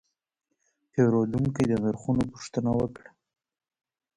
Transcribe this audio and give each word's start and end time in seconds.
پیرودونکی 0.91 1.63
د 1.67 1.73
نرخونو 1.83 2.23
پوښتنه 2.31 2.71
وکړه. 2.79 3.09